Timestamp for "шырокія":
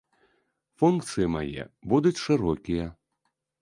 2.25-2.85